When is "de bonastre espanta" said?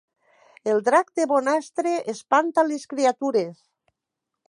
1.19-2.67